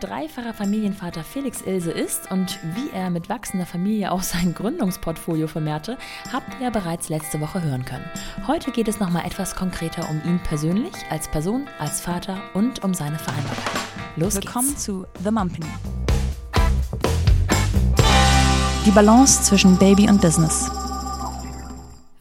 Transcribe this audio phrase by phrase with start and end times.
[0.00, 5.98] dreifacher Familienvater Felix Ilse ist und wie er mit wachsender Familie auch sein Gründungsportfolio vermehrte,
[6.32, 8.04] habt ihr bereits letzte Woche hören können.
[8.46, 12.94] Heute geht es nochmal etwas konkreter um ihn persönlich, als Person, als Vater und um
[12.94, 13.82] seine Vereinbarkeit.
[14.16, 14.84] Los Willkommen geht's.
[14.84, 15.66] zu The Mumpany.
[18.86, 20.70] Die Balance zwischen Baby und Business.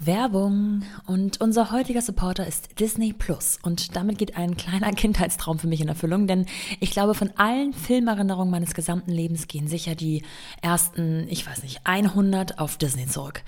[0.07, 0.83] Werbung.
[1.05, 3.59] Und unser heutiger Supporter ist Disney Plus.
[3.61, 6.45] Und damit geht ein kleiner Kindheitstraum für mich in Erfüllung, denn
[6.79, 10.23] ich glaube, von allen Filmerinnerungen meines gesamten Lebens gehen sicher die
[10.61, 13.43] ersten, ich weiß nicht, 100 auf Disney zurück.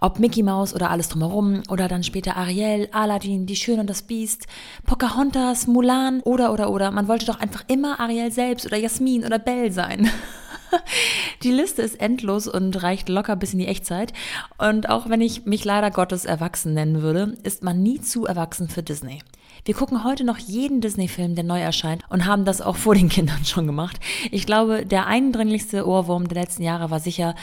[0.00, 4.02] Ob Mickey Mouse oder alles drumherum oder dann später Ariel, Aladdin, Die Schöne und das
[4.02, 4.46] Biest,
[4.86, 6.90] Pocahontas, Mulan oder oder oder.
[6.92, 10.08] Man wollte doch einfach immer Ariel selbst oder Jasmin oder Belle sein.
[11.42, 14.12] Die Liste ist endlos und reicht locker bis in die Echtzeit.
[14.58, 18.68] Und auch wenn ich mich leider Gottes erwachsen nennen würde, ist man nie zu erwachsen
[18.68, 19.20] für Disney.
[19.64, 23.08] Wir gucken heute noch jeden Disney-Film, der neu erscheint und haben das auch vor den
[23.08, 23.98] Kindern schon gemacht.
[24.30, 27.34] Ich glaube, der eindringlichste Ohrwurm der letzten Jahre war sicher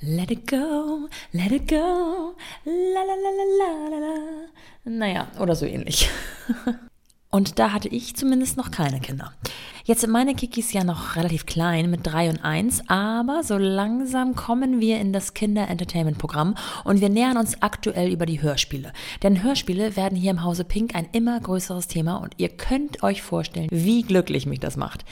[0.00, 4.16] Let it go, let it go, la la la la la la.
[4.84, 6.10] Naja, oder so ähnlich.
[7.30, 9.32] Und da hatte ich zumindest noch keine Kinder.
[9.86, 14.34] Jetzt sind meine Kikis ja noch relativ klein mit drei und eins, aber so langsam
[14.34, 18.92] kommen wir in das Kinder-Entertainment-Programm und wir nähern uns aktuell über die Hörspiele.
[19.22, 23.22] Denn Hörspiele werden hier im Hause Pink ein immer größeres Thema und ihr könnt euch
[23.22, 25.04] vorstellen, wie glücklich mich das macht.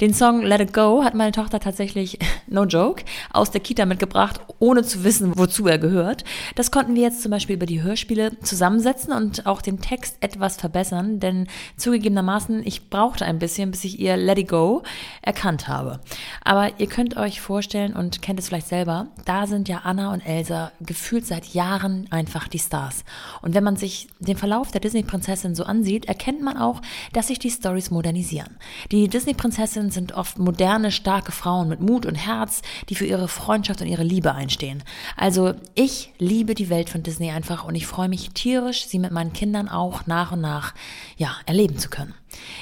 [0.00, 2.18] Den Song Let It Go hat meine Tochter tatsächlich,
[2.48, 6.24] no joke, aus der Kita mitgebracht, ohne zu wissen, wozu er gehört.
[6.56, 10.56] Das konnten wir jetzt zum Beispiel über die Hörspiele zusammensetzen und auch den Text etwas
[10.56, 11.46] verbessern, denn
[11.76, 14.82] zugegebenermaßen, ich brauchte ein bisschen, bis ich ihr Let It Go
[15.22, 16.00] erkannt habe.
[16.44, 20.20] Aber ihr könnt euch vorstellen und kennt es vielleicht selber, da sind ja Anna und
[20.20, 23.04] Elsa gefühlt seit Jahren einfach die Stars.
[23.42, 27.38] Und wenn man sich den Verlauf der Disney-Prinzessin so ansieht, erkennt man auch, dass sich
[27.38, 28.56] die Stories modernisieren.
[28.92, 33.80] Die Disney-Prinzessinnen sind oft moderne, starke Frauen mit Mut und Herz, die für ihre Freundschaft
[33.80, 34.82] und ihre Liebe einstehen.
[35.16, 39.12] Also ich liebe die Welt von Disney einfach und ich freue mich tierisch, sie mit
[39.12, 40.74] meinen Kindern auch nach und nach
[41.16, 42.14] ja, erleben zu können.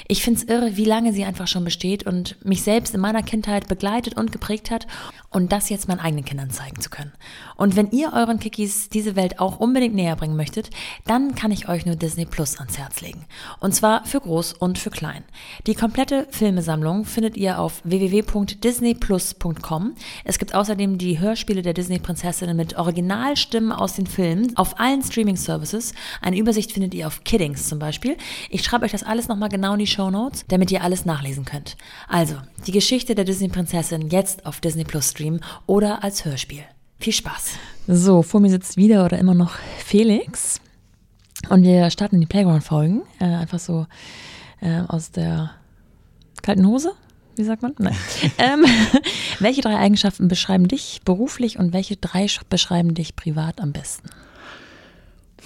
[0.07, 3.23] Ich finde es irre, wie lange sie einfach schon besteht und mich selbst in meiner
[3.23, 4.87] Kindheit begleitet und geprägt hat
[5.29, 7.11] und das jetzt meinen eigenen Kindern zeigen zu können.
[7.57, 10.69] Und wenn ihr euren Kikis diese Welt auch unbedingt näher bringen möchtet,
[11.05, 13.25] dann kann ich euch nur Disney Plus ans Herz legen.
[13.59, 15.23] Und zwar für groß und für klein.
[15.67, 19.95] Die komplette Filmesammlung findet ihr auf www.disneyplus.com.
[20.23, 25.93] Es gibt außerdem die Hörspiele der Disney-Prinzessinnen mit Originalstimmen aus den Filmen auf allen Streaming-Services.
[26.21, 28.17] Eine Übersicht findet ihr auf Kiddings zum Beispiel.
[28.49, 31.45] Ich schreibe euch das alles nochmal genau in die Show Notes, damit ihr alles nachlesen
[31.45, 31.77] könnt.
[32.07, 36.63] Also, die Geschichte der Disney-Prinzessin jetzt auf Disney Plus streamen oder als Hörspiel.
[36.99, 37.51] Viel Spaß.
[37.87, 40.59] So, vor mir sitzt wieder oder immer noch Felix.
[41.49, 43.03] Und wir starten die Playground-Folgen.
[43.19, 43.85] Äh, einfach so
[44.61, 45.51] äh, aus der
[46.41, 46.93] kalten Hose.
[47.35, 47.73] Wie sagt man?
[47.77, 47.95] Nein.
[48.37, 48.65] ähm,
[49.39, 54.09] welche drei Eigenschaften beschreiben dich beruflich und welche drei beschreiben dich privat am besten?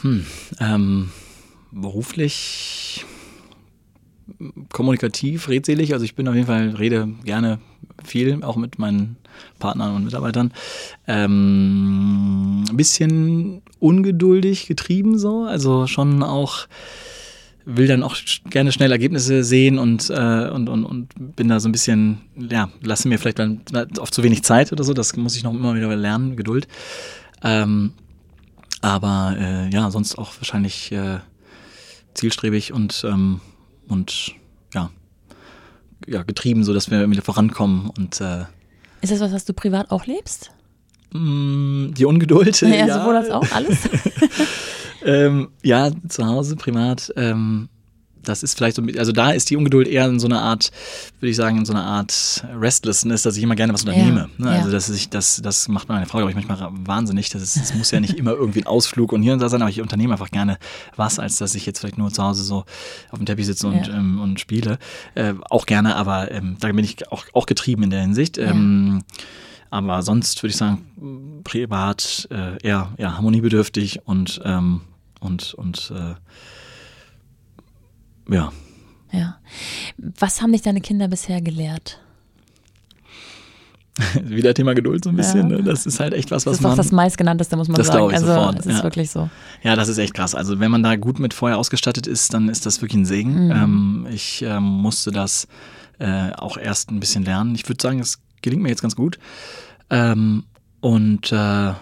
[0.02, 0.26] Hm,
[0.60, 1.12] ähm,
[1.72, 3.06] beruflich
[4.72, 5.94] kommunikativ, redselig.
[5.94, 7.60] Also ich bin auf jeden Fall, rede gerne
[8.04, 9.18] viel, auch mit meinen
[9.60, 10.54] Partnern und Mitarbeitern.
[11.08, 16.68] Ähm, ein bisschen ungeduldig getrieben so, also schon auch
[17.66, 18.16] will dann auch
[18.50, 22.70] gerne schnell Ergebnisse sehen und, äh, und, und, und bin da so ein bisschen, ja,
[22.82, 23.62] lasse mir vielleicht dann
[24.00, 24.94] oft zu wenig Zeit oder so.
[24.94, 26.68] Das muss ich noch immer wieder lernen, Geduld.
[27.44, 27.94] Ähm,
[28.82, 31.20] aber äh, ja, sonst auch wahrscheinlich äh,
[32.16, 33.40] zielstrebig und, ähm,
[33.90, 34.34] und
[34.74, 34.90] ja,
[36.08, 38.46] ja, getrieben, so dass wir wieder vorankommen und äh,
[39.02, 40.52] Ist das was, was du privat auch lebst?
[41.14, 42.62] mh, die Ungeduld.
[42.62, 43.90] Ja, sowohl als auch, alles?
[45.04, 47.12] ähm, ja, zu Hause, privat.
[47.16, 47.70] Ähm,
[48.24, 50.72] das ist vielleicht so, also da ist die Ungeduld eher in so einer Art,
[51.20, 54.30] würde ich sagen, in so einer Art Restlessness, dass ich immer gerne was unternehme.
[54.38, 54.52] Ja, ne?
[54.52, 54.74] Also ja.
[54.74, 57.30] das, ist, das, das macht meine Frau, glaube ich, manchmal wahnsinnig.
[57.30, 59.62] Das, ist, das muss ja nicht immer irgendwie ein Ausflug und hier und da sein,
[59.62, 60.58] aber ich unternehme einfach gerne
[60.96, 62.66] was, als dass ich jetzt vielleicht nur zu Hause so
[63.12, 63.96] auf dem Teppich sitze und, Ja.
[63.96, 64.78] ähm, und spiele.
[65.16, 68.38] Äh, auch gerne, aber ähm, da bin ich auch, auch getrieben in der Hinsicht.
[68.38, 69.04] Ähm,
[69.72, 74.82] aber sonst würde ich sagen, privat äh, eher, eher harmoniebedürftig und, ähm,
[75.20, 76.16] und, und äh,
[78.30, 78.52] ja.
[79.12, 79.38] Ja.
[79.98, 82.00] Was haben dich deine Kinder bisher gelehrt?
[84.24, 85.50] Wieder Thema Geduld so ein bisschen.
[85.50, 85.58] Ja.
[85.58, 85.64] Ne?
[85.64, 86.78] Das ist halt echt was, was Das ist doch man.
[86.78, 87.98] das meistgenannteste, muss man Das sagen.
[87.98, 88.84] glaube ich also, sofort, es ist ja.
[88.84, 89.30] wirklich so.
[89.64, 90.36] Ja, das ist echt krass.
[90.36, 93.46] Also wenn man da gut mit Feuer ausgestattet ist, dann ist das wirklich ein Segen.
[93.46, 93.52] Mhm.
[93.52, 95.48] Ähm, ich ähm, musste das
[96.00, 97.56] äh, auch erst ein bisschen lernen.
[97.56, 99.20] Ich würde sagen, es gelingt mir jetzt ganz gut.
[99.90, 100.44] Ähm,
[100.82, 101.74] und äh,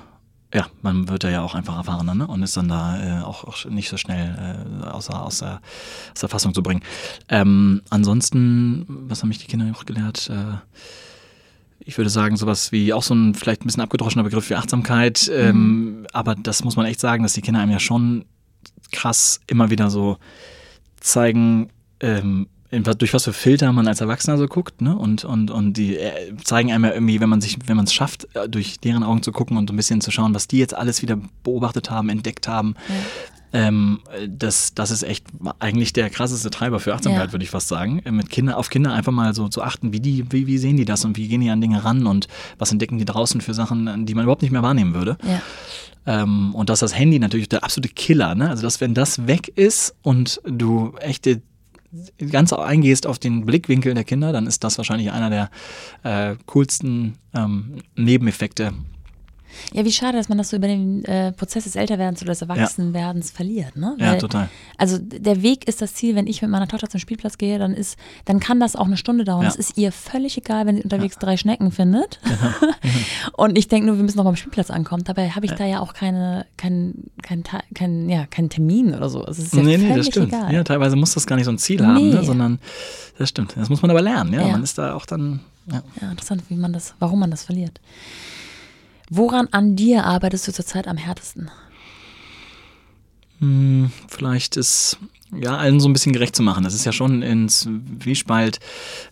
[0.57, 2.25] ja, man wird ja auch einfach erfahrener ne?
[2.25, 5.61] und ist dann da äh, auch, auch nicht so schnell äh, außer, aus, der,
[6.13, 6.81] aus der Fassung zu bringen.
[7.29, 10.31] Ähm, ansonsten, was haben mich die Kinder auch gelehrt?
[10.31, 10.55] Äh,
[11.79, 15.29] ich würde sagen, sowas wie auch so ein vielleicht ein bisschen abgedroschener Begriff wie Achtsamkeit.
[15.31, 16.07] Ähm, mhm.
[16.11, 18.25] aber das muss man echt sagen, dass die Kinder einem ja schon
[18.91, 20.17] krass immer wieder so
[20.99, 21.69] zeigen,
[21.99, 24.95] ähm, durch was für Filter man als Erwachsener so guckt, ne?
[24.95, 27.93] Und, und, und die äh, zeigen einem ja irgendwie, wenn man sich, wenn man es
[27.93, 30.57] schafft, äh, durch deren Augen zu gucken und so ein bisschen zu schauen, was die
[30.57, 32.75] jetzt alles wieder beobachtet haben, entdeckt haben.
[32.89, 32.95] Ja.
[33.53, 35.25] Ähm, das, das ist echt
[35.59, 37.31] eigentlich der krasseste Treiber für Achtsamkeit, ja.
[37.31, 38.01] würde ich fast sagen.
[38.03, 40.75] Äh, mit Kinder, auf Kinder einfach mal so zu achten, wie, die, wie, wie sehen
[40.75, 42.27] die das und wie gehen die an Dinge ran und
[42.57, 45.17] was entdecken die draußen für Sachen, die man überhaupt nicht mehr wahrnehmen würde.
[45.23, 45.41] Ja.
[46.21, 48.49] Ähm, und dass das Handy natürlich der absolute Killer, ne?
[48.49, 51.41] Also dass wenn das weg ist und du echte
[52.31, 55.49] ganz eingehst auf den Blickwinkel der Kinder, dann ist das wahrscheinlich einer der
[56.03, 58.73] äh, coolsten ähm, Nebeneffekte
[59.73, 62.41] ja, wie schade, dass man das so über den äh, Prozess des Älterwerdens oder des
[62.41, 63.35] Erwachsenwerdens ja.
[63.35, 63.75] verliert.
[63.75, 63.95] Ne?
[63.97, 64.49] Weil, ja, total.
[64.77, 66.15] Also der Weg ist das Ziel.
[66.15, 68.97] Wenn ich mit meiner Tochter zum Spielplatz gehe, dann ist, dann kann das auch eine
[68.97, 69.45] Stunde dauern.
[69.45, 71.21] Es ist ihr völlig egal, wenn sie unterwegs ja.
[71.21, 72.19] drei Schnecken findet.
[73.33, 75.03] Und ich denke nur, wir müssen noch beim Spielplatz ankommen.
[75.03, 77.43] Dabei habe ich da ja auch keine, kein, kein,
[77.73, 79.25] kein, ja, keinen Termin oder so.
[79.25, 80.29] Es ist ja nee, nee, das stimmt.
[80.29, 80.53] Egal.
[80.53, 82.23] Ja, teilweise muss das gar nicht so ein Ziel haben, ne?
[82.23, 82.59] sondern
[83.17, 83.55] das stimmt.
[83.55, 84.33] Das muss man aber lernen.
[84.33, 85.41] Ja, man ist da auch dann.
[85.69, 85.83] Ja.
[86.01, 87.81] ja, interessant, wie man das, warum man das verliert.
[89.09, 91.49] Woran an dir arbeitest du zurzeit am härtesten?
[93.39, 94.97] Hm, vielleicht ist
[95.35, 96.63] ja allen so ein bisschen gerecht zu machen.
[96.63, 98.59] Das ist ja schon ins Wiespalt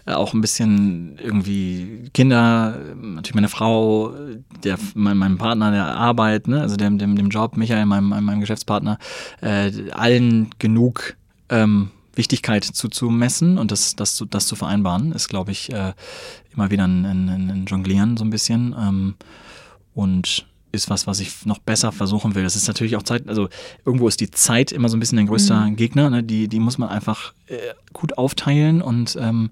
[0.06, 4.14] äh, auch ein bisschen irgendwie Kinder, natürlich meine Frau,
[4.64, 6.62] der, mein, mein Partner der Arbeit, ne?
[6.62, 8.98] also dem, dem, dem Job, Michael, meinem, meinem Geschäftspartner,
[9.42, 11.16] äh, allen genug
[11.50, 15.94] ähm, Wichtigkeit zuzumessen und das, das, das zu vereinbaren, ist, glaube ich, äh,
[16.54, 18.74] immer wieder ein, ein, ein Jonglieren so ein bisschen.
[18.80, 19.16] Ähm,
[19.96, 20.46] und
[20.76, 22.44] ist was, was ich noch besser versuchen will.
[22.44, 23.50] Das ist natürlich auch Zeit, also
[23.86, 25.76] irgendwo ist die Zeit immer so ein bisschen ein größter mhm.
[25.78, 26.24] Gegner, ne?
[26.24, 27.58] die, die muss man einfach äh,
[27.94, 29.50] gut aufteilen und ähm,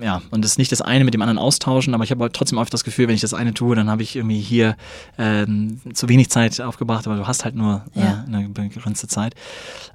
[0.00, 2.32] ja, und das ist nicht das eine mit dem anderen austauschen, aber ich habe halt
[2.32, 4.76] trotzdem oft das Gefühl, wenn ich das eine tue, dann habe ich irgendwie hier
[5.18, 8.24] ähm, zu wenig Zeit aufgebracht, aber du hast halt nur äh, ja.
[8.24, 9.34] äh, eine begrenzte Zeit.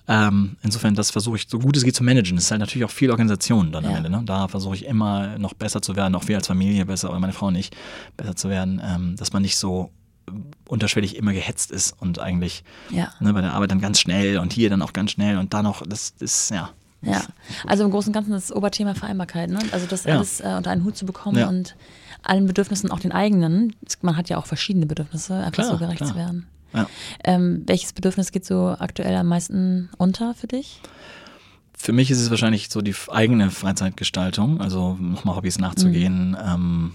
[0.08, 2.36] Ähm, insofern, das versuche ich so gut es geht zu managen.
[2.36, 3.92] Das ist halt natürlich auch viel Organisation dann ja.
[3.92, 4.10] am Ende.
[4.10, 4.24] Ne?
[4.26, 7.34] Da versuche ich immer noch besser zu werden, auch wir als Familie besser, oder meine
[7.34, 7.72] Frau und ich
[8.18, 9.92] besser zu werden, ähm, dass man nicht so
[10.68, 13.12] unterschwellig immer gehetzt ist und eigentlich ja.
[13.20, 15.62] ne, bei der Arbeit dann ganz schnell und hier dann auch ganz schnell und da
[15.62, 16.70] noch, das ist, ja,
[17.02, 17.22] ja,
[17.66, 19.60] also im Großen und Ganzen das Oberthema Vereinbarkeit, ne?
[19.72, 20.16] Also das ja.
[20.16, 21.48] alles äh, unter einen Hut zu bekommen ja.
[21.48, 21.76] und
[22.24, 23.76] allen Bedürfnissen, auch den eigenen.
[24.02, 26.10] Man hat ja auch verschiedene Bedürfnisse, einfach so gerecht klar.
[26.10, 26.48] zu werden.
[26.74, 26.88] Ja.
[27.24, 30.82] Ähm, welches Bedürfnis geht so aktuell am meisten unter für dich?
[31.74, 36.32] Für mich ist es wahrscheinlich so die eigene Freizeitgestaltung, also nochmal Hobbys nachzugehen.
[36.32, 36.38] Mhm.
[36.46, 36.94] Ähm,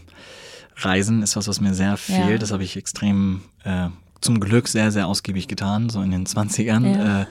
[0.76, 2.42] Reisen ist was, was mir sehr fehlt.
[2.42, 3.88] Das habe ich extrem äh,
[4.20, 7.22] zum Glück sehr, sehr ausgiebig getan, so in den 20ern.
[7.22, 7.26] Äh,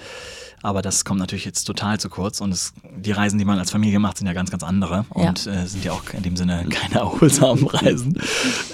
[0.65, 3.69] aber das kommt natürlich jetzt total zu kurz und es, die Reisen, die man als
[3.69, 6.65] Familie macht, sind ja ganz, ganz andere und äh, sind ja auch in dem Sinne
[6.69, 8.19] keine erholsamen Reisen.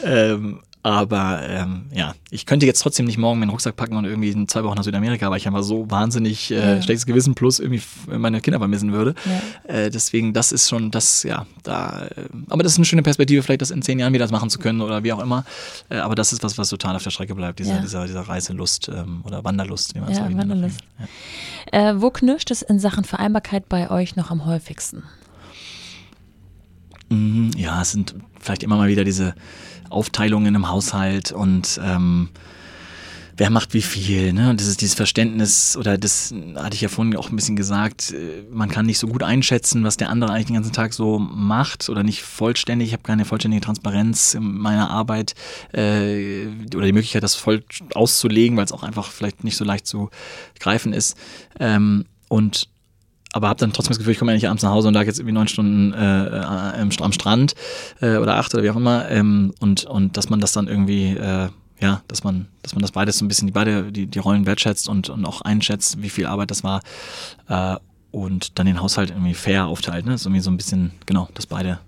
[0.04, 4.32] ähm, aber ähm, ja, ich könnte jetzt trotzdem nicht morgen meinen Rucksack packen und irgendwie
[4.32, 6.82] in zwei Wochen nach Südamerika, weil ich einfach so wahnsinnig äh, ja.
[6.82, 9.14] schlechtes Gewissen plus irgendwie meine Kinder vermissen würde.
[9.26, 9.76] Ja.
[9.76, 12.08] Äh, deswegen, das ist schon das, ja, da.
[12.08, 14.58] Äh, aber das ist eine schöne Perspektive, vielleicht das in zehn Jahren wieder machen zu
[14.58, 15.46] können oder wie auch immer.
[15.90, 17.82] Äh, aber das ist was, was total auf der Strecke bleibt, dieser, ja.
[17.82, 20.80] dieser, dieser Reiselust ähm, oder Wanderlust, wie man es ja, Wanderlust.
[21.72, 25.04] Äh, wo knirscht es in Sachen Vereinbarkeit bei euch noch am häufigsten?
[27.10, 29.36] Mhm, ja, es sind vielleicht immer mal wieder diese
[29.92, 32.30] Aufteilungen im Haushalt und ähm,
[33.38, 34.34] wer macht wie viel.
[34.34, 34.50] Ne?
[34.50, 38.12] Und das ist dieses Verständnis, oder das hatte ich ja vorhin auch ein bisschen gesagt,
[38.12, 41.18] äh, man kann nicht so gut einschätzen, was der andere eigentlich den ganzen Tag so
[41.20, 42.90] macht oder nicht vollständig.
[42.90, 45.34] Ich habe keine vollständige Transparenz in meiner Arbeit
[45.74, 46.46] äh,
[46.76, 50.10] oder die Möglichkeit, das voll auszulegen, weil es auch einfach vielleicht nicht so leicht zu
[50.60, 51.18] greifen ist.
[51.60, 52.70] Ähm, und
[53.34, 55.06] aber habe dann trotzdem das Gefühl, ich komme ja nicht abends nach Hause und lag
[55.06, 57.56] jetzt irgendwie neun Stunden äh, am Strand
[58.02, 59.10] äh, oder acht oder wie auch immer.
[59.10, 62.92] Ähm, und, und dass man das dann irgendwie, äh, ja, dass man, dass man das
[62.92, 66.10] beides so ein bisschen, die beide, die, die Rollen wertschätzt und, und auch einschätzt, wie
[66.10, 66.82] viel Arbeit das war.
[67.48, 67.78] Äh,
[68.12, 70.06] und dann den Haushalt irgendwie fair aufteilt.
[70.06, 70.12] Ne?
[70.12, 71.80] Das ist irgendwie so ein bisschen, genau, dass beide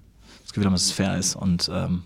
[0.44, 2.04] das Gefühl haben, dass es fair ist und ähm,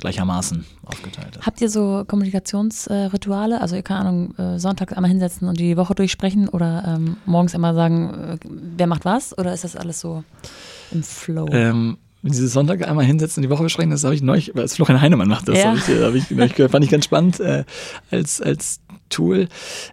[0.00, 1.46] gleichermaßen aufgeteilt hat.
[1.46, 3.60] Habt ihr so Kommunikationsrituale?
[3.60, 7.74] Also, keine Ahnung, äh, sonntags einmal hinsetzen und die Woche durchsprechen oder ähm, morgens immer
[7.74, 8.38] sagen, äh,
[8.76, 9.36] wer macht was?
[9.36, 10.24] Oder ist das alles so
[10.90, 11.46] im Flow?
[11.50, 15.00] Ähm, diese Sonntag einmal hinsetzen und die Woche besprechen, das habe ich neulich, als Florian
[15.00, 15.70] Heinemann macht das, ja.
[15.70, 15.76] hab
[16.14, 17.64] ich, hab ich, fand ich ganz spannend äh,
[18.10, 19.48] als, als Tool.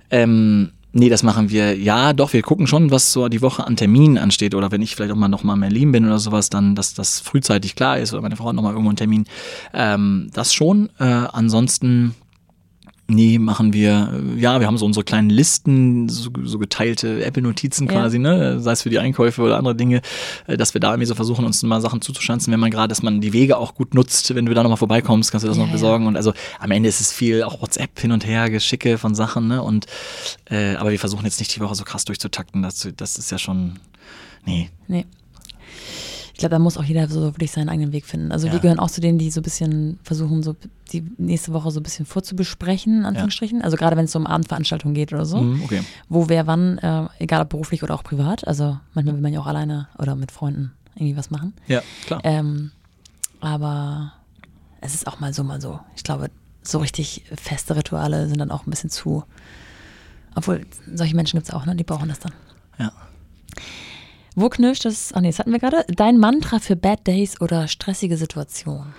[0.10, 1.78] Ähm, Nee, das machen wir.
[1.78, 4.56] Ja, doch, wir gucken schon, was so die Woche an Terminen ansteht.
[4.56, 6.94] Oder wenn ich vielleicht auch mal noch mal in Berlin bin oder sowas, dann, dass
[6.94, 8.14] das frühzeitig klar ist.
[8.14, 9.26] Oder meine Frau hat noch mal irgendwo einen Termin.
[9.74, 10.90] Ähm, das schon.
[10.98, 12.16] Äh, ansonsten
[13.08, 17.94] Nee, machen wir, ja, wir haben so unsere kleinen Listen, so, so geteilte Apple-Notizen Ja.
[17.94, 18.60] quasi, ne?
[18.60, 20.02] Sei es für die Einkäufe oder andere Dinge,
[20.48, 23.04] äh, dass wir da irgendwie so versuchen, uns mal Sachen zuzuschanzen, wenn man gerade, dass
[23.04, 25.64] man die Wege auch gut nutzt, wenn du da nochmal vorbeikommst, kannst du das Ja,
[25.64, 25.74] noch ja.
[25.74, 26.08] besorgen.
[26.08, 29.48] Und also am Ende ist es viel auch WhatsApp hin und her, Geschicke von Sachen,
[29.50, 29.62] ne?
[29.62, 29.86] Und
[30.50, 32.64] äh, aber wir versuchen jetzt nicht die Woche so krass durchzutakten.
[32.64, 33.74] Das, das ist ja schon.
[34.46, 34.70] Nee.
[34.88, 35.06] Nee.
[36.36, 38.34] Ich glaube, da muss auch jeder so wirklich seinen eigenen Weg finden.
[38.34, 38.60] Also wir Ja.
[38.60, 40.54] gehören auch zu denen, die so ein bisschen versuchen, so
[40.92, 43.62] die nächste Woche so ein bisschen vorzubesprechen, in Anführungsstrichen.
[43.62, 45.38] Also gerade wenn es so um Abendveranstaltungen geht oder so.
[45.38, 45.82] Mhm, okay.
[46.10, 48.46] Wo, wer, wann, äh, egal ob beruflich oder auch privat.
[48.46, 51.54] Also manchmal will man ja auch alleine oder mit Freunden irgendwie was machen.
[51.68, 52.20] Ja, klar.
[52.26, 52.72] Ähm,
[53.40, 54.12] aber
[54.82, 55.80] es ist auch mal so, mal so.
[55.96, 56.30] Ich glaube,
[56.64, 59.24] so richtig feste Rituale sind dann auch ein bisschen zu.
[60.36, 61.78] Obwohl, solche Menschen gibt es auch, ne?
[61.78, 62.34] Die brauchen das dann.
[62.78, 62.92] Ja.
[64.36, 65.12] Wo knirscht es?
[65.14, 65.86] Ach nee, das hatten wir gerade.
[65.88, 68.94] Dein Mantra für Bad Days oder stressige Situationen.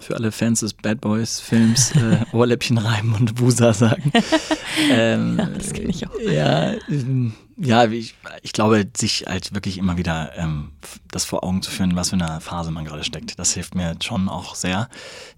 [0.00, 4.12] Für alle Fans des Bad Boys Films äh, Ohrläppchen reiben und Busa sagen.
[4.90, 6.18] ähm, Ja, das kenn ich auch.
[6.20, 10.70] Ja, ähm, ja ich, ich glaube, sich halt wirklich immer wieder ähm,
[11.10, 13.38] das vor Augen zu führen, was für eine Phase man gerade steckt.
[13.38, 14.88] Das hilft mir schon auch sehr,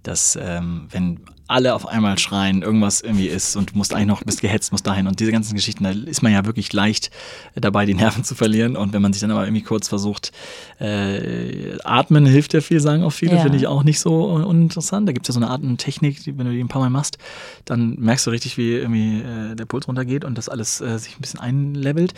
[0.03, 4.23] dass ähm, wenn alle auf einmal schreien, irgendwas irgendwie ist und du musst eigentlich noch,
[4.23, 7.11] bist gehetzt, musst dahin und diese ganzen Geschichten, da ist man ja wirklich leicht
[7.57, 10.31] dabei, die Nerven zu verlieren und wenn man sich dann aber irgendwie kurz versucht,
[10.79, 13.43] äh, atmen hilft ja viel, sagen auch viele, Ja.
[13.43, 15.09] finde ich auch nicht so un- uninteressant.
[15.09, 17.19] Da gibt es ja so eine Atemtechnik, die, wenn du die ein paar Mal machst,
[17.65, 21.17] dann merkst du richtig, wie irgendwie äh, der Puls runtergeht und das alles äh, sich
[21.17, 22.10] ein bisschen einlevelt.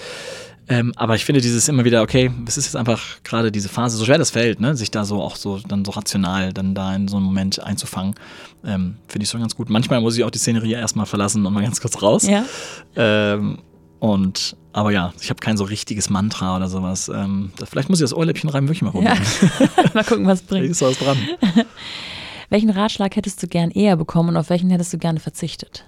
[0.69, 3.97] Ähm, aber ich finde dieses immer wieder, okay, es ist jetzt einfach gerade diese Phase,
[3.97, 6.95] so schwer das fällt, ne, sich da so auch so dann so rational dann da
[6.95, 8.15] in so einen Moment einzufangen,
[8.65, 9.69] ähm, finde ich schon ganz gut.
[9.69, 12.27] Manchmal muss ich auch die Szenerie erstmal verlassen und mal ganz kurz raus.
[12.27, 12.45] Ja.
[12.97, 13.59] Ähm,
[13.99, 17.09] und aber ja, ich habe kein so richtiges Mantra oder sowas.
[17.09, 19.15] Ähm, vielleicht muss ich das Ohrläppchen reiben wirklich mal ja.
[19.15, 19.91] probieren.
[19.95, 20.71] mal gucken, was bringt.
[20.71, 21.19] ist was dran.
[22.51, 25.87] Welchen Ratschlag hättest du gern eher bekommen und auf welchen hättest du gerne verzichtet?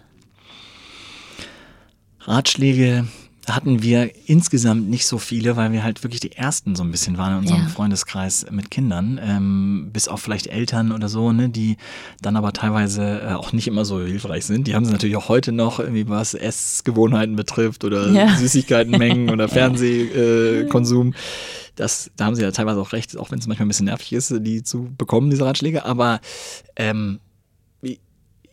[2.20, 3.06] Ratschläge
[3.48, 7.18] hatten wir insgesamt nicht so viele, weil wir halt wirklich die ersten so ein bisschen
[7.18, 7.68] waren in unserem Ja.
[7.68, 11.76] Freundeskreis mit Kindern, ähm, bis auf vielleicht Eltern oder so, ne, die
[12.22, 14.66] dann aber teilweise äh, auch nicht immer so hilfreich sind.
[14.66, 18.36] Die haben sie natürlich auch heute noch, irgendwie was Essgewohnheiten betrifft oder Ja.
[18.36, 19.48] Süßigkeitenmengen oder
[20.08, 21.08] Fernsehkonsum.
[21.12, 21.16] Äh,
[21.76, 24.12] das, da haben sie ja teilweise auch recht, auch wenn es manchmal ein bisschen nervig
[24.12, 25.84] ist, die zu bekommen, diese Ratschläge.
[25.84, 26.20] Aber
[26.76, 27.18] ähm,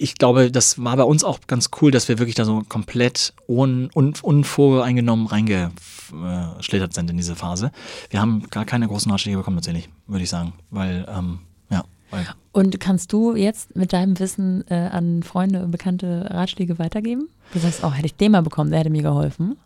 [0.02, 3.34] ich glaube, das war bei uns auch ganz cool, dass wir wirklich da so komplett
[3.48, 7.72] un, un, unvoreingenommen reingeschlittert sind in diese Phase.
[8.10, 10.54] Wir haben gar keine großen Ratschläge bekommen, tatsächlich, würde ich sagen.
[10.72, 11.40] Weil, ähm,
[11.70, 16.80] ja, weil Und kannst du jetzt mit deinem Wissen äh, an Freunde und Bekannte Ratschläge
[16.80, 17.30] weitergeben?
[17.54, 19.58] Du sagst, oh, hätte ich den mal bekommen, der hätte mir geholfen.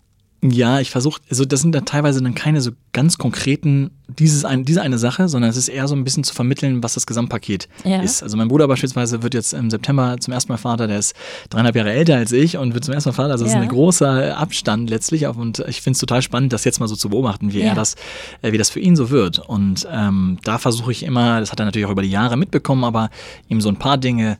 [0.51, 4.63] Ja, ich versuche, also das sind dann teilweise dann keine so ganz konkreten, dieses ein,
[4.65, 7.67] diese eine Sache, sondern es ist eher so ein bisschen zu vermitteln, was das Gesamtpaket
[7.83, 8.01] Ja.
[8.01, 8.21] ist.
[8.21, 11.15] Also mein Bruder beispielsweise wird jetzt im September zum ersten Mal Vater, der ist
[11.49, 13.31] dreieinhalb Jahre älter als ich und wird zum ersten Mal Vater.
[13.31, 13.59] Also das Ja.
[13.59, 16.95] ist ein großer Abstand letztlich und ich finde es total spannend, das jetzt mal so
[16.95, 17.67] zu beobachten, wie Ja.
[17.69, 17.95] er das,
[18.41, 19.39] äh, wie das für ihn so wird.
[19.39, 22.83] Und ähm, da versuche ich immer, das hat er natürlich auch über die Jahre mitbekommen,
[22.83, 23.09] aber
[23.49, 24.37] ihm so ein paar Dinge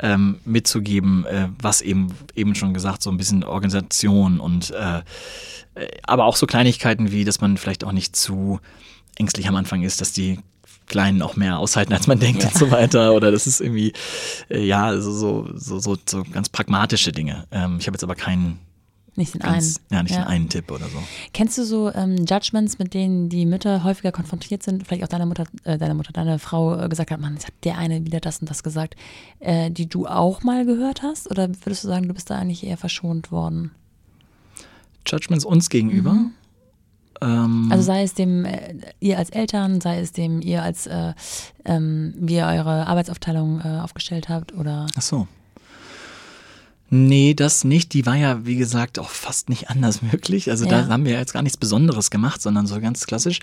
[0.00, 5.02] ähm, mitzugeben, äh, was eben eben schon gesagt, so ein bisschen Organisation und äh,
[5.74, 8.60] äh, aber auch so Kleinigkeiten wie, dass man vielleicht auch nicht zu
[9.16, 10.38] ängstlich am Anfang ist, dass die
[10.86, 13.14] Kleinen auch mehr aushalten, als man denkt und so weiter.
[13.14, 13.92] Oder das ist irgendwie,
[14.50, 17.46] äh, ja, so, so, so, so, so ganz pragmatische Dinge.
[17.50, 18.58] Ähm, ich habe jetzt aber keinen,
[19.16, 19.86] Nicht den ganz, einen.
[19.90, 20.98] ja, nicht den einen Tipp oder so.
[21.32, 24.86] Kennst du so ähm, Judgments, mit denen die Mütter häufiger konfrontiert sind?
[24.86, 27.54] Vielleicht auch deine Mutter, äh, deine Mutter, deine Frau äh, gesagt hat, Mann, jetzt hat
[27.62, 28.96] der eine wieder das und das gesagt,
[29.38, 31.30] äh, die du auch mal gehört hast?
[31.30, 33.70] Oder würdest du sagen, du bist da eigentlich eher verschont worden?
[35.06, 36.16] Judgments uns gegenüber.
[37.20, 41.14] Ähm, Also sei es dem äh, ihr als Eltern, sei es dem ihr als äh,
[41.64, 45.28] ähm, wie ihr eure Arbeitsaufteilung äh, aufgestellt habt oder Ach so.
[46.90, 47.92] Nee, das nicht.
[47.94, 50.50] Die war ja, wie gesagt, auch fast nicht anders möglich.
[50.50, 50.82] Also Ja.
[50.82, 53.40] da haben wir jetzt gar nichts Besonderes gemacht, sondern so ganz klassisch.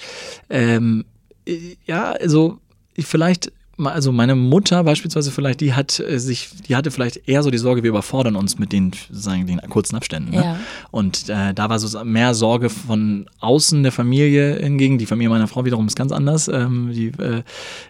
[0.50, 1.06] Ähm,
[1.46, 2.60] äh, ja, also
[3.00, 7.50] vielleicht, also meine Mutter beispielsweise vielleicht, die hat äh, sich, die hatte vielleicht eher so
[7.52, 10.32] die Sorge, wir überfordern uns mit den, sagen, den kurzen Abständen.
[10.32, 10.44] Ne?
[10.44, 10.58] Ja.
[10.92, 14.98] Und äh, da war so mehr Sorge von außen der Familie hingegen.
[14.98, 16.48] Die Familie meiner Frau wiederum ist ganz anders.
[16.48, 17.44] Ähm, die äh,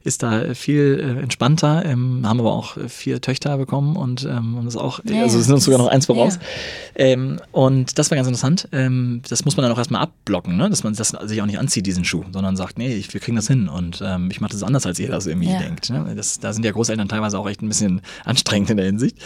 [0.03, 4.65] ist da viel äh, entspannter, ähm, haben aber auch vier Töchter bekommen und ähm, haben
[4.65, 5.43] das auch, Ja, also ja.
[5.43, 6.13] sind uns sogar noch eins Ja.
[6.13, 6.39] voraus.
[6.95, 8.67] Ähm, und das war ganz interessant.
[8.71, 10.69] Ähm, das muss man dann auch erstmal abblocken, ne?
[10.69, 13.35] dass man das sich auch nicht anzieht, diesen Schuh, sondern sagt, nee, ich, wir kriegen
[13.35, 15.59] das hin und ähm, ich mache das anders, als ihr das irgendwie Ja.
[15.89, 16.07] Denkt.
[16.07, 16.15] Ne?
[16.15, 19.17] Das, da sind ja Großeltern teilweise auch echt ein bisschen anstrengend in der Hinsicht.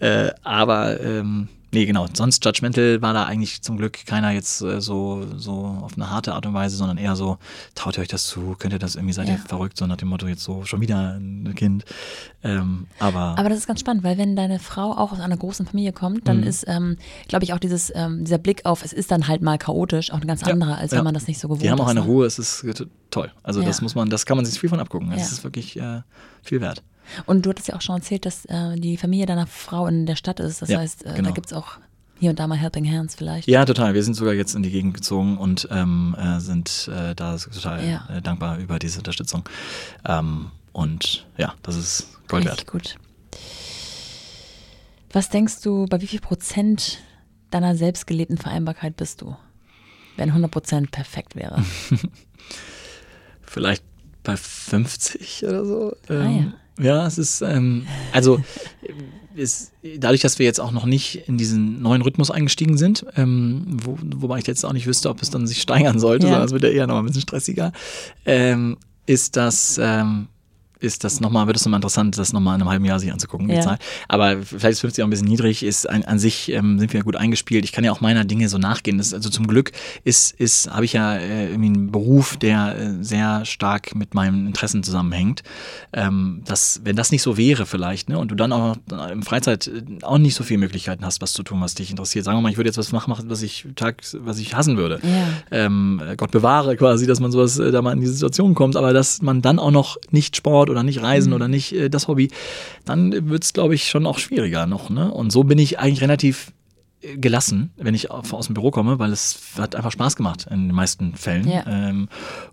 [0.00, 2.06] Äh, aber ähm, nee, genau.
[2.12, 6.34] Sonst judgmental war da eigentlich zum Glück keiner jetzt äh, so, so auf eine harte
[6.34, 7.38] Art und Weise, sondern eher so,
[7.74, 9.34] traut ihr euch das zu, könnt ihr das irgendwie, seid Ja.
[9.34, 11.84] ihr verrückt, so nach dem Motto, jetzt so schon wieder ein Kind.
[12.42, 15.66] Ähm, aber, Aber das ist ganz spannend, weil wenn deine Frau auch aus einer großen
[15.66, 16.24] Familie kommt, Mhm.
[16.24, 16.96] dann ist, ähm,
[17.28, 20.20] glaube ich, auch dieses, ähm, dieser Blick auf, es ist dann halt mal chaotisch, auch
[20.20, 20.98] ein ganz Ja, anderer, als ja.
[20.98, 21.90] wenn man das nicht so gewohnt die haben auch ist.
[21.90, 22.06] eine ne?
[22.06, 22.74] Ruhe, es ist äh,
[23.10, 23.30] toll.
[23.42, 25.10] Also das muss man, das kann man sich viel von abgucken.
[25.12, 25.26] Es Ja.
[25.36, 26.02] ist wirklich äh,
[26.42, 26.82] viel wert.
[27.26, 30.16] Und du hattest ja auch schon erzählt, dass äh, die Familie deiner Frau in der
[30.16, 30.62] Stadt ist.
[30.62, 31.28] Das Ja, heißt, äh, genau.
[31.28, 31.78] da gibt es auch
[32.20, 33.46] hier und da mal Helping Hands vielleicht.
[33.48, 33.94] Ja, total.
[33.94, 37.86] Wir sind sogar jetzt in die Gegend gezogen und ähm, äh, sind äh, da total
[37.88, 38.08] Ja.
[38.12, 39.44] äh, dankbar über diese Unterstützung.
[40.04, 42.66] Ähm, und ja, das ist Gold Richtig wert.
[42.72, 42.96] gut.
[45.12, 46.98] Was denkst du, bei wie viel Prozent
[47.50, 49.36] deiner selbstgelebten Vereinbarkeit bist du?
[50.16, 51.62] Wenn 100 Prozent perfekt wäre.
[53.42, 53.84] Vielleicht
[54.22, 55.92] bei 50 oder so.
[56.08, 57.06] Ah, Ähm, ja.
[57.06, 58.40] es ist, ähm, also
[59.34, 63.64] ist, dadurch, dass wir jetzt auch noch nicht in diesen neuen Rhythmus eingestiegen sind, ähm,
[63.68, 66.32] wo, wobei ich jetzt auch nicht wüsste, ob es dann sich steigern sollte, Ja.
[66.32, 67.72] sondern es wird ja eher noch ein bisschen stressiger,
[68.26, 70.26] ähm, ist das, ähm,
[70.80, 73.48] ist das nochmal, wird es nochmal interessant, das nochmal in einem halben Jahr sich anzugucken,
[73.48, 73.60] die Ja.
[73.62, 73.78] Zahl.
[74.08, 77.02] Aber vielleicht ist 50 auch ein bisschen niedrig, ist an, an sich ähm, sind wir
[77.02, 77.64] gut eingespielt.
[77.64, 78.98] Ich kann ja auch meiner Dinge so nachgehen.
[78.98, 79.72] Das, also zum Glück
[80.04, 84.46] ist, ist, habe ich ja äh, irgendwie einen Beruf, der äh, sehr stark mit meinen
[84.46, 85.42] Interessen zusammenhängt.
[85.92, 89.22] Ähm, das, wenn das nicht so wäre vielleicht, ne, und du dann auch noch im
[89.22, 92.24] Freizeit äh, auch nicht so viele Möglichkeiten hast, was zu tun, was dich interessiert.
[92.24, 95.00] Sagen wir mal, ich würde jetzt was machen, was ich tags, was ich hassen würde.
[95.02, 95.26] Ja.
[95.66, 98.92] Ähm, Gott bewahre quasi, dass man sowas äh, da mal in diese Situation kommt, aber
[98.92, 102.30] dass man dann auch noch nicht Sport oder nicht Reisen oder nicht äh, das Hobby,
[102.84, 104.90] dann wird es, glaube ich, schon auch schwieriger noch.
[104.90, 105.12] Ne?
[105.12, 106.52] Und so bin ich eigentlich relativ
[107.00, 110.74] gelassen, wenn ich aus dem Büro komme, weil es hat einfach Spaß gemacht in den
[110.74, 111.48] meisten Fällen.
[111.48, 111.64] Ja.
[111.66, 112.08] Ähm,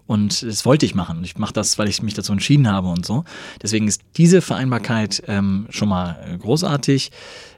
[0.05, 1.17] und das wollte ich machen.
[1.17, 3.23] Und ich mache das, weil ich mich dazu entschieden habe und so.
[3.61, 7.11] Deswegen ist diese Vereinbarkeit ähm, schon mal äh, großartig.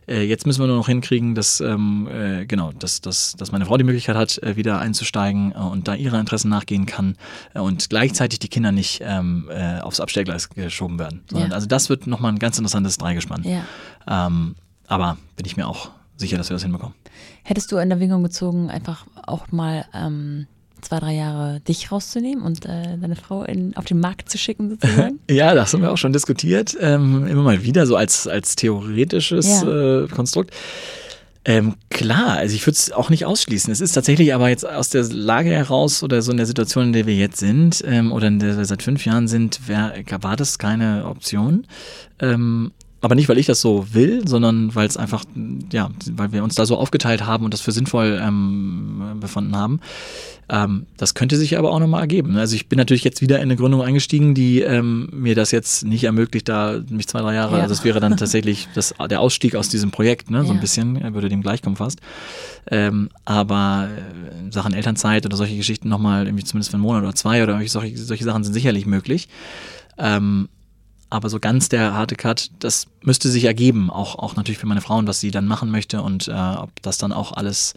[0.08, 3.66] Äh, jetzt müssen wir nur noch hinkriegen, dass, ähm, äh, genau, dass, dass, dass meine
[3.66, 7.18] Frau die Möglichkeit hat, äh, wieder einzusteigen äh, und da ihre Interessen nachgehen kann
[7.54, 11.24] äh, und gleichzeitig die Kinder nicht ähm, äh, aufs Abstellgleis geschoben werden.
[11.30, 11.56] Sondern, Ja.
[11.56, 13.44] Also das wird nochmal ein ganz interessantes Dreigespann.
[13.44, 14.28] Ja.
[14.28, 14.56] Ähm,
[14.88, 16.96] aber bin ich mir auch sicher, dass wir das hinbekommen.
[17.44, 20.48] Hättest du in Erwägung gezogen, einfach auch mal ähm,
[20.82, 24.70] zwei, drei Jahre dich rauszunehmen und äh, deine Frau in, auf den Markt zu schicken,
[24.82, 25.20] sozusagen?
[25.30, 29.62] Ja, das haben wir auch schon diskutiert, ähm, immer mal wieder, so als, als theoretisches
[29.62, 30.04] Ja.
[30.04, 30.54] äh, Konstrukt.
[31.46, 33.72] Ähm, klar, also ich würde es auch nicht ausschließen.
[33.72, 36.94] Es ist tatsächlich aber jetzt aus der Lage heraus oder so in der Situation, in
[36.94, 40.36] der wir jetzt sind ähm, oder in der wir seit fünf Jahren sind, wär, war
[40.36, 41.66] das keine Option.
[42.20, 45.24] Ähm, aber nicht, weil ich das so will, sondern weil es einfach,
[45.72, 49.80] ja, weil wir uns da so aufgeteilt haben und das für sinnvoll ähm, befunden haben.
[50.50, 52.38] Ähm, das könnte sich aber auch nochmal ergeben.
[52.38, 55.86] Also ich bin natürlich jetzt wieder in eine Gründung eingestiegen, die ähm, mir das jetzt
[55.86, 57.62] nicht ermöglicht, da mich zwei, drei Jahre, Ja.
[57.64, 60.54] also es wäre dann tatsächlich das, der Ausstieg aus diesem Projekt, ne, so Ja.
[60.54, 62.00] ein bisschen, er würde dem gleichkommen fast.
[62.72, 63.90] Ähm, aber
[64.36, 67.44] äh, in Sachen Elternzeit oder solche Geschichten nochmal irgendwie zumindest für einen Monat oder zwei
[67.44, 69.28] oder solche, solche Sachen sind sicherlich möglich.
[69.98, 70.48] Ähm,
[71.10, 74.82] aber so ganz der harte Cut, das müsste sich ergeben, auch, auch natürlich für meine
[74.82, 77.74] Frauen, was sie dann machen möchte und äh, ob das dann auch alles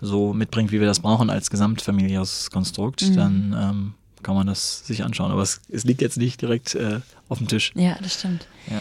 [0.00, 3.16] so mitbringt, wie wir das brauchen als gesamtfamiliäres Konstrukt, Mhm.
[3.16, 5.30] dann ähm, kann man das sich anschauen.
[5.30, 7.72] Aber es, es liegt jetzt nicht direkt äh, auf dem Tisch.
[7.74, 8.46] Ja, das stimmt.
[8.70, 8.80] Ja.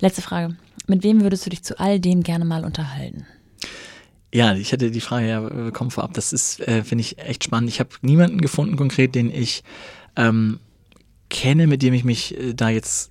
[0.00, 0.56] Letzte Frage.
[0.86, 3.26] Mit wem würdest du dich zu all dem gerne mal unterhalten?
[4.32, 6.14] Ja, ich hatte die Frage ja bekommen vorab.
[6.14, 7.68] Das ist, äh, finde ich, echt spannend.
[7.68, 9.64] Ich habe niemanden gefunden konkret, den ich
[10.16, 10.60] ähm,
[11.28, 13.10] kenne, mit dem ich mich äh, da jetzt,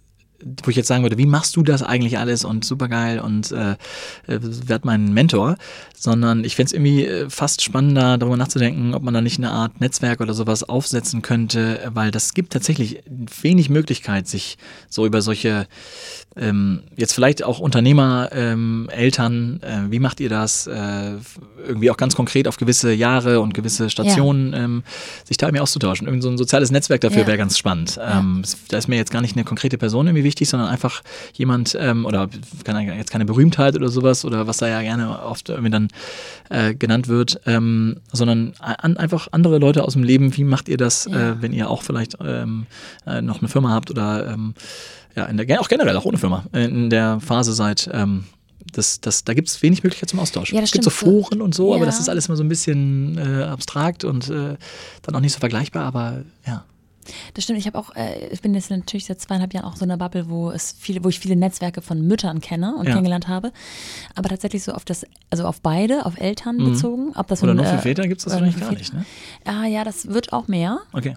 [0.64, 3.72] wo ich jetzt sagen würde, wie machst du das eigentlich alles und supergeil und äh,
[3.72, 3.78] äh,
[4.28, 5.58] werd mein Mentor,
[5.96, 9.52] sondern ich fände es irgendwie äh, fast spannender, darüber nachzudenken, ob man da nicht eine
[9.52, 13.04] Art Netzwerk oder sowas aufsetzen könnte, weil das gibt tatsächlich
[13.42, 14.58] wenig Möglichkeit, sich
[14.90, 15.68] so über solche
[16.40, 20.68] ähm, jetzt vielleicht auch Unternehmer, ähm, Eltern, äh, wie macht ihr das?
[20.68, 21.16] Äh,
[21.68, 24.84] irgendwie auch ganz konkret auf gewisse Jahre und gewisse Stationen ähm,
[25.26, 26.08] sich da irgendwie auszutauschen.
[26.08, 27.28] Irgend so ein soziales Netzwerk dafür Ja.
[27.28, 28.00] wäre ganz spannend.
[28.02, 31.02] Ähm, es- da ist mir jetzt gar nicht eine konkrete Person irgendwie wichtig, sondern einfach
[31.34, 32.30] jemand ähm, oder
[32.64, 35.88] keine, jetzt keine Berühmtheit oder sowas oder was da ja gerne oft irgendwie dann
[36.50, 40.36] äh, genannt wird, ähm, sondern an, einfach andere Leute aus dem Leben.
[40.38, 41.32] Wie macht ihr das, Ja.
[41.32, 42.66] äh, wenn ihr auch vielleicht ähm,
[43.06, 44.54] äh, noch eine Firma habt oder ähm,
[45.20, 48.24] ja, in der, auch generell, auch ohne Firma, in der Phase seid, ähm,
[48.74, 50.54] das, das, da gibt es wenig Möglichkeit zum Austausch.
[50.54, 51.86] Ja, das es gibt so Foren und so, aber Ja.
[51.88, 54.56] das ist alles immer so ein bisschen äh, abstrakt und äh,
[55.02, 56.64] dann auch nicht so vergleichbar, aber ja.
[57.34, 57.60] Das stimmt.
[57.60, 59.98] Ich habe auch, äh, ich bin jetzt natürlich seit zweieinhalb Jahren auch so in einer
[59.98, 62.92] Bubble, wo es viele, wo ich viele Netzwerke von Müttern kenne und Ja.
[62.92, 63.52] kennengelernt habe.
[64.16, 67.14] Aber tatsächlich so auf das, also auf beide, auf Eltern bezogen.
[67.16, 67.50] Ob das Mhm.
[67.50, 69.06] Oder nur für äh, Väter gibt es das wahrscheinlich gar nicht, ne?
[69.46, 70.80] Ah ja, das wird auch mehr.
[70.94, 71.16] Okay.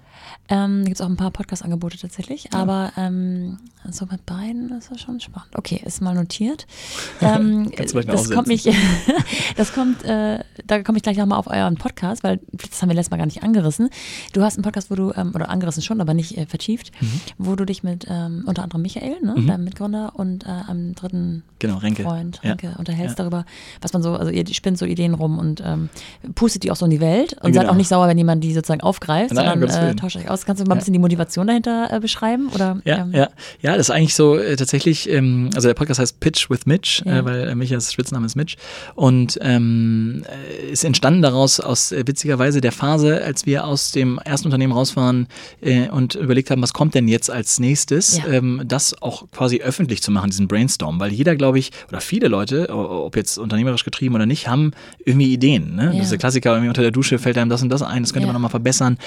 [0.49, 3.59] Ähm, Gibt es auch ein paar Podcast-Angebote tatsächlich, aber ähm,
[3.91, 5.51] so mit beiden ist das schon spannend.
[5.57, 6.67] Okay, ist mal notiert.
[7.21, 8.65] Ähm, das kommt mich,
[9.57, 12.95] das kommt, äh, da komme ich gleich nochmal auf euren Podcast, weil das haben wir
[12.97, 13.91] letztes Mal gar nicht angerissen.
[14.33, 17.21] Du hast einen Podcast, wo du, ähm, oder angerissen schon, aber nicht äh, vertieft, Mhm.
[17.39, 21.43] wo du dich mit ähm, unter anderem Michael, ne, deinem Mitgründer und äh, einem dritten
[21.59, 22.03] Genau, Renke.
[22.03, 22.51] Freund, Ja.
[22.51, 23.25] Renke, unterhältst Ja.
[23.25, 23.45] darüber,
[23.81, 25.89] was man so, also ihr spinnt so Ideen rum und ähm,
[26.35, 27.73] pustet die auch so in die Welt und seid Genau.
[27.73, 30.45] auch nicht sauer, wenn jemand die sozusagen aufgreift, Nein, sondern äh, tauscht euch aus.
[30.45, 32.49] Kannst du mal ein bisschen die Motivation dahinter äh, beschreiben?
[32.55, 33.29] Oder, Ja, ähm, ja,
[33.61, 37.03] ja, das ist eigentlich so äh, tatsächlich, ähm, also der Podcast heißt Pitch with Mitch,
[37.05, 37.19] Ja.
[37.21, 38.57] äh, weil Michas Spitzname ist Mitch
[38.95, 44.49] und ähm, äh, ist entstanden daraus aus witzigerweise der Phase, als wir aus dem ersten
[44.49, 45.27] Unternehmen raus waren
[45.73, 48.27] äh, und überlegt haben, was kommt denn jetzt als nächstes, Ja.
[48.29, 52.29] ähm, das auch quasi öffentlich zu machen, diesen Brainstorm, weil jeder, glaube ich, oder viele
[52.29, 54.73] Leute, ob jetzt unternehmerisch getrieben oder nicht, haben
[55.05, 55.75] irgendwie Ideen.
[55.77, 55.85] Ne?
[55.87, 55.93] Ja.
[55.93, 58.13] Das ist der Klassiker, irgendwie unter der Dusche fällt einem das und das ein, das
[58.13, 58.33] könnte Ja.
[58.33, 58.99] man nochmal verbessern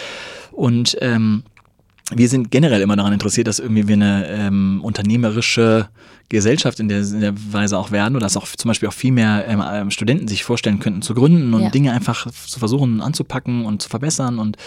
[0.51, 1.43] und ähm,
[2.13, 5.89] wir sind generell immer daran interessiert, dass irgendwie wir eine ähm, unternehmerische
[6.29, 9.11] Gesellschaft in der, in der Weise auch werden oder dass auch zum Beispiel auch viel
[9.11, 11.69] mehr ähm, ähm, Studenten sich vorstellen könnten zu gründen und Ja.
[11.69, 14.57] Dinge einfach zu versuchen anzupacken und zu verbessern und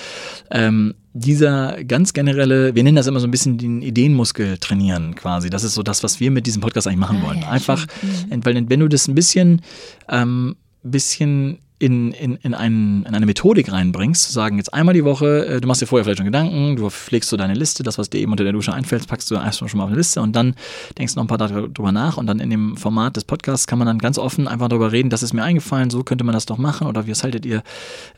[0.51, 5.51] ähm, dieser ganz generelle, wir nennen das immer so ein bisschen den Ideenmuskel trainieren quasi.
[5.51, 7.45] Das ist so das, was wir mit diesem Podcast eigentlich machen Ah, wollen.
[7.45, 7.87] Einfach.
[8.03, 8.45] Mhm.
[8.45, 9.63] weil wenn du das ein bisschen,
[10.09, 15.05] ähm, bisschen in, in, in, einen, in eine Methodik reinbringst, zu sagen, jetzt einmal die
[15.05, 17.99] Woche, äh, du machst dir vorher vielleicht schon Gedanken, du pflegst so deine Liste, das,
[17.99, 20.21] was dir eben unter der Dusche einfällt, packst du erstmal schon mal auf eine Liste
[20.21, 20.55] und dann
[20.99, 23.67] denkst du noch ein paar Tage drüber nach und dann in dem Format des Podcasts
[23.69, 26.33] kann man dann ganz offen einfach darüber reden, das ist mir eingefallen, so könnte man
[26.33, 27.63] das doch machen oder was haltet ihr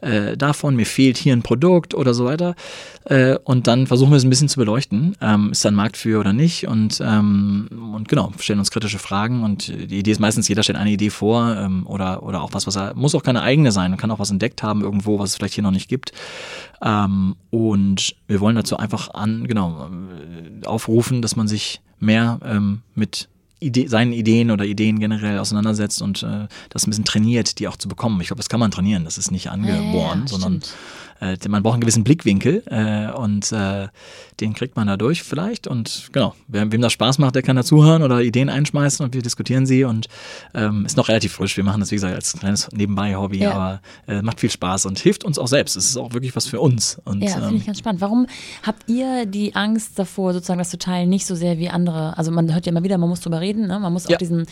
[0.00, 2.54] äh, davon, mir fehlt hier ein Produkt oder so weiter.
[3.04, 5.96] Äh, und dann versuchen wir es ein bisschen zu beleuchten, ähm, ist da ein Markt
[5.96, 10.20] für oder nicht und, ähm, und genau, stellen uns kritische Fragen und die Idee ist
[10.20, 13.22] meistens, jeder stellt eine Idee vor ähm, oder, oder auch was, was er, muss auch
[13.22, 15.70] keine eigene sein, man kann auch was entdeckt haben irgendwo, was es vielleicht hier noch
[15.70, 16.12] nicht gibt
[16.82, 22.82] ähm, und wir wollen dazu einfach an, genau, äh, aufrufen, dass man sich mehr ähm,
[22.94, 23.28] mit
[23.62, 27.76] Ide seinen Ideen oder Ideen generell auseinandersetzt und äh, das ein bisschen trainiert, die auch
[27.76, 28.18] zu bekommen.
[28.22, 30.76] Ich glaube, das kann man trainieren, das ist nicht angeboren, ja, sondern stimmt.
[31.20, 33.88] Äh, man braucht einen gewissen Blickwinkel äh, und äh,
[34.40, 35.66] den kriegt man dadurch vielleicht.
[35.66, 39.22] Und genau, wer, wem das Spaß macht, der kann dazuhören oder Ideen einschmeißen und wir
[39.22, 40.06] diskutieren sie und
[40.54, 41.56] ähm, ist noch relativ frisch.
[41.56, 43.52] Wir machen das, wie gesagt, als kleines Nebenbei-Hobby, Ja.
[43.52, 45.76] aber äh, macht viel Spaß und hilft uns auch selbst.
[45.76, 47.00] Es ist auch wirklich was für uns.
[47.04, 48.00] Und, Ja, finde ähm, ich ganz spannend.
[48.00, 48.26] Warum
[48.62, 52.16] habt ihr die Angst davor, sozusagen das zu teilen, nicht so sehr wie andere?
[52.16, 53.78] Also man hört ja immer wieder, man muss drüber reden, ne?
[53.78, 54.14] man muss Ja.
[54.14, 54.46] auch diesen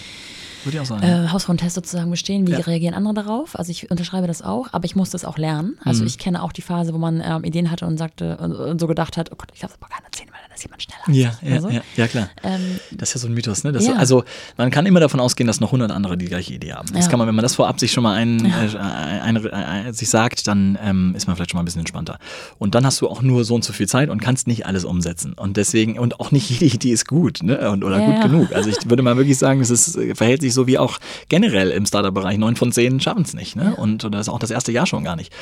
[0.64, 1.02] würde ich auch sagen.
[1.02, 2.46] äh, Hausfrauentest sozusagen bestehen.
[2.46, 2.58] Wie Ja.
[2.58, 3.58] reagieren andere darauf?
[3.58, 5.70] Also ich unterschreibe das auch, aber ich musste es auch lernen.
[5.70, 5.76] Mhm.
[5.84, 8.80] Also ich kenne auch die Phase, wo man ähm, Ideen hatte und sagte und, und
[8.80, 10.98] so gedacht hat, oh Gott, ich das aber keiner erzählen, weil dann ist jemand schneller.
[11.08, 11.68] ja, ja, oder so.
[11.70, 12.28] ja, ja, klar.
[12.42, 13.72] Ähm, Das ist ja so ein Mythos, ne?
[13.78, 13.94] Ja.
[13.94, 14.24] Also
[14.56, 16.88] man kann immer davon ausgehen, dass noch hundert andere die gleiche Idee haben.
[16.92, 20.08] Das kann man, wenn man das vorab sich schon mal ein, äh, ein, ein, sich
[20.10, 22.18] sagt, dann ähm, ist man vielleicht schon mal ein bisschen entspannter.
[22.58, 24.84] Und dann hast du auch nur so und so viel Zeit und kannst nicht alles
[24.84, 25.32] umsetzen.
[25.34, 27.70] Und deswegen, und auch nicht jede Idee ist gut, ne?
[27.70, 28.52] Und, oder gut genug.
[28.52, 31.86] Also ich würde mal wirklich sagen, es ist, verhält sich so wie auch generell im
[31.86, 32.38] Startup-Bereich.
[32.38, 33.74] Neun von zehn schaffen es nicht, ne?
[33.76, 35.32] Und oder das ist auch das erste Jahr schon gar nicht.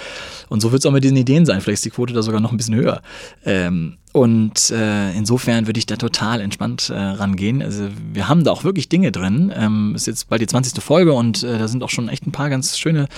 [0.48, 1.60] Und so wird es auch mit diesen Ideen sein.
[1.60, 3.02] Vielleicht ist die Quote da sogar noch ein bisschen höher.
[3.44, 7.60] Ähm, und äh, insofern würde ich da total entspannt äh, rangehen.
[7.60, 9.52] Also wir haben da auch wirklich Dinge drin.
[9.54, 10.82] Ähm, ist jetzt bald die 20.
[10.82, 13.08] Folge und äh, da sind auch schon echt ein paar ganz schöne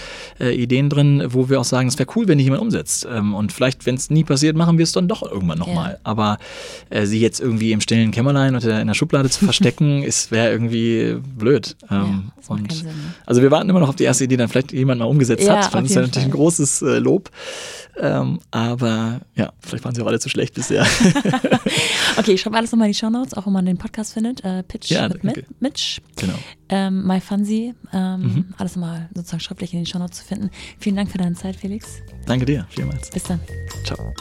[0.41, 3.07] äh, Ideen drin, wo wir auch sagen, es wäre cool, wenn die jemand umsetzt.
[3.09, 5.93] Ähm, und vielleicht, wenn es nie passiert, machen wir es dann doch irgendwann nochmal.
[5.93, 5.99] Ja.
[6.03, 6.39] Aber
[6.91, 10.51] äh, sie jetzt irgendwie im stillen Kämmerlein oder in der Schublade zu verstecken, ist wäre
[10.51, 11.77] irgendwie blöd.
[11.93, 12.93] Ähm, macht und Sinn, ne?
[13.25, 15.45] also wir warten immer noch auf die erste Idee, die dann vielleicht jemand mal umgesetzt
[15.45, 15.73] Ja, hat.
[15.73, 17.31] Dann ist ja natürlich ein großes äh, Lob.
[18.01, 20.87] Ähm, aber ja, vielleicht waren sie auch alle zu schlecht bisher.
[22.17, 24.43] Okay, ich schreibe alles nochmal in die Shownotes, auch wo man den Podcast findet.
[24.45, 25.23] Äh, Pitch Ja, mit.
[25.23, 26.01] Mit- Mitch.
[26.17, 26.35] genau.
[26.69, 28.55] Ähm, MyFunzy, ähm, Mhm.
[28.59, 30.51] alles nochmal sozusagen schriftlich in den Shownotes zu finden.
[30.81, 31.87] Vielen Dank für deine Zeit, Felix.
[32.27, 33.11] Danke dir, vielmals.
[33.11, 33.39] Bis dann.
[33.85, 34.13] Ciao.